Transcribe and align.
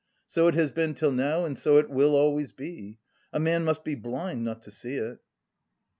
So 0.25 0.47
it 0.47 0.55
has 0.55 0.71
been 0.71 0.95
till 0.95 1.11
now 1.11 1.45
and 1.45 1.55
so 1.55 1.77
it 1.77 1.87
will 1.91 2.15
always 2.15 2.53
be. 2.53 2.97
A 3.31 3.39
man 3.39 3.63
must 3.63 3.83
be 3.83 3.93
blind 3.93 4.43
not 4.43 4.63
to 4.63 4.71
see 4.71 4.95
it!" 4.95 5.19